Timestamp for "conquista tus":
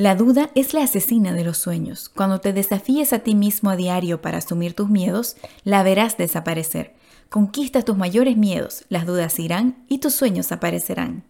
7.28-7.98